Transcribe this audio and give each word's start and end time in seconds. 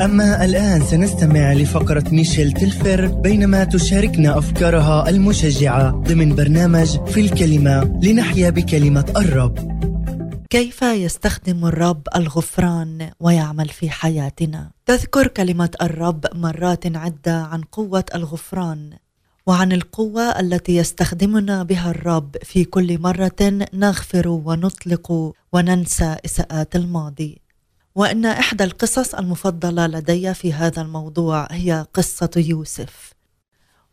أما 0.00 0.44
الآن 0.44 0.84
سنستمع 0.84 1.52
لفقرة 1.52 2.04
ميشيل 2.12 2.52
تلفر 2.52 3.06
بينما 3.06 3.64
تشاركنا 3.64 4.38
أفكارها 4.38 5.08
المشجعة 5.08 5.90
ضمن 5.90 6.34
برنامج 6.34 7.06
في 7.06 7.20
الكلمة 7.20 8.00
لنحيا 8.02 8.50
بكلمة 8.50 9.12
الرب. 9.16 9.80
كيف 10.50 10.82
يستخدم 10.82 11.66
الرب 11.66 12.02
الغفران 12.16 13.10
ويعمل 13.20 13.68
في 13.68 13.90
حياتنا؟ 13.90 14.70
تذكر 14.86 15.26
كلمة 15.26 15.70
الرب 15.82 16.26
مرات 16.34 16.96
عده 16.96 17.36
عن 17.36 17.62
قوة 17.62 18.04
الغفران 18.14 18.90
وعن 19.46 19.72
القوة 19.72 20.22
التي 20.22 20.76
يستخدمنا 20.76 21.62
بها 21.62 21.90
الرب 21.90 22.36
في 22.42 22.64
كل 22.64 22.98
مرة 23.00 23.66
نغفر 23.74 24.28
ونطلق 24.28 25.32
وننسى 25.52 26.16
إساءات 26.24 26.76
الماضي. 26.76 27.49
وأن 27.94 28.26
إحدى 28.26 28.64
القصص 28.64 29.14
المفضلة 29.14 29.86
لدي 29.86 30.34
في 30.34 30.52
هذا 30.52 30.82
الموضوع 30.82 31.48
هي 31.50 31.86
قصة 31.94 32.30
يوسف 32.36 33.14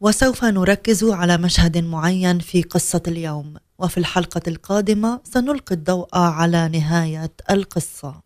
وسوف 0.00 0.44
نركز 0.44 1.04
على 1.04 1.38
مشهد 1.38 1.78
معين 1.78 2.38
في 2.38 2.62
قصة 2.62 3.02
اليوم 3.08 3.54
وفي 3.78 3.98
الحلقة 3.98 4.42
القادمة 4.48 5.20
سنلقي 5.24 5.74
الضوء 5.74 6.08
على 6.12 6.68
نهاية 6.68 7.32
القصة. 7.50 8.22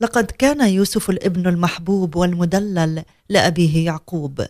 لقد 0.00 0.24
كان 0.24 0.68
يوسف 0.68 1.10
الابن 1.10 1.46
المحبوب 1.46 2.16
والمدلل 2.16 3.04
لأبيه 3.28 3.86
يعقوب، 3.86 4.46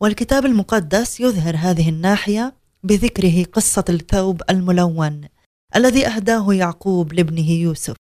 والكتاب 0.00 0.46
المقدس 0.46 1.20
يظهر 1.20 1.56
هذه 1.56 1.88
الناحية 1.88 2.54
بذكره 2.82 3.44
قصة 3.44 3.84
الثوب 3.88 4.42
الملون 4.50 5.20
الذي 5.76 6.06
أهداه 6.06 6.54
يعقوب 6.54 7.12
لابنه 7.12 7.50
يوسف، 7.50 7.96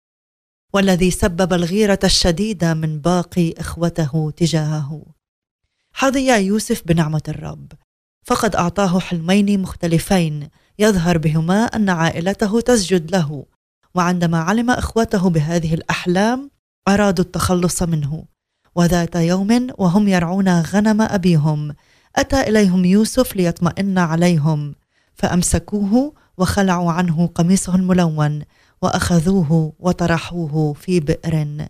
والذي 0.77 1.11
سبب 1.11 1.53
الغيرة 1.53 1.99
الشديدة 2.03 2.73
من 2.73 2.99
باقي 2.99 3.53
إخوته 3.57 4.33
تجاهه. 4.37 5.05
حظي 5.93 6.45
يوسف 6.45 6.81
بنعمة 6.85 7.21
الرب، 7.27 7.71
فقد 8.23 8.55
أعطاه 8.55 8.99
حلمين 8.99 9.61
مختلفين. 9.61 10.49
يظهر 10.79 11.17
بهما 11.17 11.63
أن 11.65 11.89
عائلته 11.89 12.61
تسجد 12.61 13.11
له. 13.11 13.45
وعندما 13.95 14.37
علم 14.37 14.71
إخوته 14.71 15.29
بهذه 15.29 15.73
الأحلام 15.73 16.51
أرادوا 16.87 17.25
التخلص 17.25 17.83
منه. 17.83 18.25
وذات 18.75 19.15
يوم 19.15 19.67
وهم 19.77 20.07
يرعون 20.07 20.61
غنم 20.61 21.01
أبيهم 21.01 21.75
أتى 22.15 22.41
إليهم 22.41 22.85
يوسف 22.85 23.35
ليطمئن 23.35 23.97
عليهم. 23.97 24.75
فأمسكوه 25.17 26.13
وخلعوا 26.37 26.91
عنه 26.91 27.27
قميصه 27.27 27.75
الملون 27.75 28.43
وأخذوه 28.81 29.73
وطرحوه 29.79 30.73
في 30.73 30.99
بئر. 30.99 31.67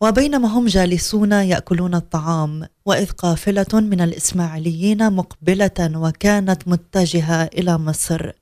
وبينما 0.00 0.48
هم 0.48 0.66
جالسون 0.66 1.32
يأكلون 1.32 1.94
الطعام 1.94 2.66
وإذ 2.86 3.10
قافلة 3.10 3.66
من 3.72 4.00
الإسماعيليين 4.00 5.12
مقبلة 5.12 5.90
وكانت 5.94 6.68
متجهة 6.68 7.44
إلى 7.44 7.78
مصر. 7.78 8.32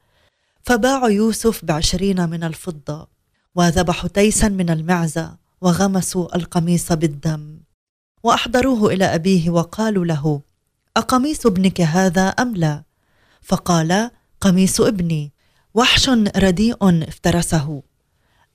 فباعوا 0.63 1.09
يوسف 1.09 1.65
بعشرين 1.65 2.29
من 2.29 2.45
الفضة 2.45 3.09
وذبحوا 3.55 4.09
تيسا 4.09 4.49
من 4.49 4.71
المعزة 4.71 5.37
وغمسوا 5.61 6.37
القميص 6.37 6.93
بالدم. 6.93 7.59
وأحضروه 8.23 8.93
إلى 8.93 9.05
أبيه 9.05 9.51
وقالوا 9.51 10.05
له 10.05 10.41
أقميص 10.97 11.47
ابنك 11.47 11.81
هذا 11.81 12.29
أم 12.29 12.57
لا؟ 12.57 12.83
فقال 13.43 14.11
قميص 14.41 14.81
ابني 14.81 15.33
وحش 15.75 16.09
رديء 16.37 16.77
افترسه. 16.83 17.83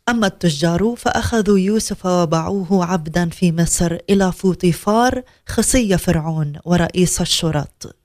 أما 0.09 0.27
التجار 0.27 0.95
فأخذوا 0.97 1.59
يوسف 1.59 2.05
وباعوه 2.05 2.85
عبدا 2.85 3.29
في 3.29 3.51
مصر 3.51 3.97
إلى 4.09 4.31
فوطيفار 4.31 5.23
خصي 5.47 5.97
فرعون 5.97 6.53
ورئيس 6.65 7.21
الشرط. 7.21 7.95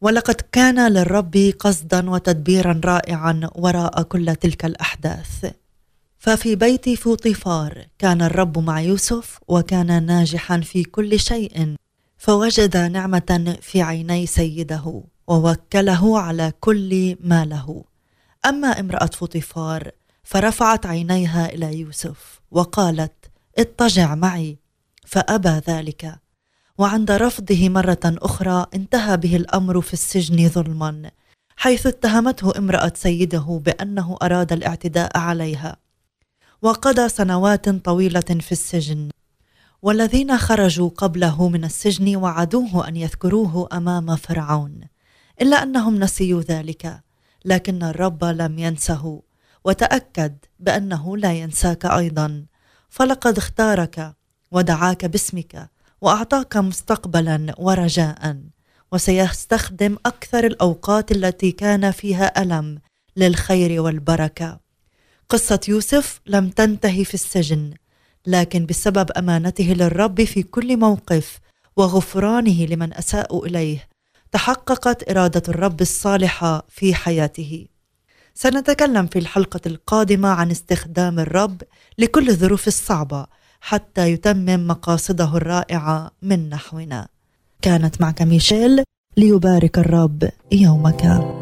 ولقد 0.00 0.34
كان 0.52 0.92
للرب 0.92 1.52
قصدا 1.58 2.10
وتدبيرا 2.10 2.80
رائعا 2.84 3.50
وراء 3.54 4.02
كل 4.02 4.36
تلك 4.36 4.64
الأحداث. 4.64 5.52
ففي 6.18 6.56
بيت 6.56 6.88
فوطيفار 6.90 7.86
كان 7.98 8.22
الرب 8.22 8.58
مع 8.58 8.80
يوسف 8.80 9.38
وكان 9.48 10.06
ناجحا 10.06 10.60
في 10.60 10.84
كل 10.84 11.20
شيء 11.20 11.74
فوجد 12.18 12.76
نعمة 12.76 13.56
في 13.62 13.82
عيني 13.82 14.26
سيده. 14.26 15.02
ووكله 15.28 16.20
على 16.20 16.52
كل 16.60 17.16
ما 17.20 17.44
له. 17.44 17.84
أما 18.46 18.68
امرأة 18.80 19.06
فوطيفار 19.06 19.90
فرفعت 20.24 20.86
عينيها 20.86 21.46
إلى 21.46 21.78
يوسف 21.80 22.40
وقالت 22.50 23.30
اضطجع 23.58 24.14
معي. 24.14 24.58
فأبى 25.06 25.60
ذلك. 25.68 26.18
وعند 26.78 27.10
رفضه 27.10 27.68
مرة 27.68 28.00
أخرى 28.04 28.66
انتهى 28.74 29.16
به 29.16 29.36
الأمر 29.36 29.80
في 29.80 29.92
السجن 29.92 30.48
ظلما 30.48 31.10
حيث 31.56 31.86
اتهمته 31.86 32.58
امرأة 32.58 32.92
سيده 32.94 33.60
بأنه 33.64 34.16
أراد 34.22 34.52
الاعتداء 34.52 35.18
عليها. 35.18 35.76
وقضى 36.62 37.08
سنوات 37.08 37.68
طويلة 37.68 38.20
في 38.20 38.52
السجن. 38.52 39.08
والذين 39.82 40.38
خرجوا 40.38 40.88
قبله 40.88 41.48
من 41.48 41.64
السجن 41.64 42.16
وعدوه 42.16 42.88
أن 42.88 42.96
يذكروه 42.96 43.68
أمام 43.72 44.16
فرعون. 44.16 44.80
إلا 45.42 45.62
أنهم 45.62 45.96
نسيوا 45.96 46.42
ذلك 46.42 47.00
لكن 47.44 47.82
الرب 47.82 48.24
لم 48.24 48.58
ينسه. 48.58 49.22
وتأكد 49.64 50.36
بأنه 50.60 51.16
لا 51.16 51.32
ينساك 51.32 51.86
أيضا. 51.86 52.46
فلقد 52.88 53.38
اختارك 53.38 54.14
ودعاك 54.50 55.04
باسمك 55.04 55.70
وأعطاك 56.00 56.56
مستقبلا 56.56 57.54
ورجاء. 57.58 58.40
وسيستخدم 58.92 59.96
أكثر 60.06 60.46
الأوقات 60.46 61.12
التي 61.12 61.52
كان 61.52 61.90
فيها 61.90 62.42
ألم 62.42 62.78
للخير 63.16 63.80
والبركة. 63.80 64.60
قصة 65.28 65.60
يوسف 65.68 66.20
لم 66.26 66.50
تنتهي 66.50 67.04
في 67.04 67.14
السجن 67.14 67.74
لكن 68.26 68.66
بسبب 68.66 69.10
أمانته 69.16 69.64
للرب 69.64 70.24
في 70.24 70.42
كل 70.42 70.76
موقف 70.76 71.40
وغفرانه 71.76 72.66
لمن 72.66 72.94
أساءوا 72.94 73.46
إليه 73.46 73.88
تحققت 74.32 75.10
إرادة 75.10 75.42
الرب 75.48 75.80
الصالحة 75.80 76.66
في 76.68 76.94
حياته 76.94 77.66
سنتكلم 78.34 79.06
في 79.06 79.18
الحلقة 79.18 79.60
القادمة 79.66 80.28
عن 80.28 80.50
استخدام 80.50 81.18
الرب 81.18 81.62
لكل 81.98 82.28
الظروف 82.28 82.66
الصعبة 82.66 83.26
حتى 83.60 84.12
يتمم 84.12 84.66
مقاصده 84.66 85.36
الرائعة 85.36 86.10
من 86.22 86.48
نحونا. 86.48 87.08
كانت 87.62 88.00
معك 88.00 88.22
ميشيل 88.22 88.82
ليبارك 89.16 89.78
الرب 89.78 90.30
يومك. 90.52 91.37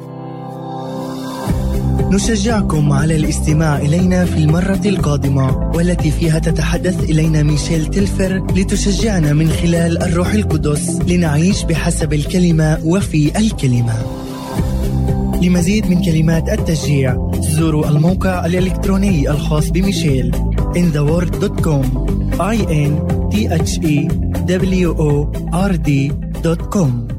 نشجعكم 2.11 2.93
على 2.93 3.17
الاستماع 3.17 3.79
إلينا 3.79 4.25
في 4.25 4.39
المرة 4.39 4.81
القادمة 4.85 5.71
والتي 5.75 6.11
فيها 6.11 6.39
تتحدث 6.39 7.05
إلينا 7.05 7.43
ميشيل 7.43 7.87
تلفر 7.87 8.47
لتشجعنا 8.57 9.33
من 9.33 9.51
خلال 9.51 10.03
الروح 10.03 10.33
القدس 10.33 10.99
لنعيش 11.09 11.63
بحسب 11.65 12.13
الكلمة 12.13 12.79
وفي 12.85 13.39
الكلمة. 13.39 13.95
لمزيد 15.43 15.87
من 15.87 16.03
كلمات 16.03 16.49
التشجيع 16.49 17.31
زوروا 17.41 17.89
الموقع 17.89 18.47
الإلكتروني 18.47 19.31
الخاص 19.31 19.71
بميشيل 19.71 20.33
intheword.com 20.75 21.85
i 22.41 22.59
n 22.89 22.93
t 23.31 23.35
h 23.49 23.73
e 23.83 23.97
w 24.47 24.91
o 24.99 25.11
r 25.53 25.73
d.com 25.77 27.16